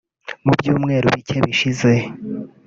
Mu 0.43 0.51
byumweru 0.57 1.07
bike 1.15 1.37
bishize 1.45 1.91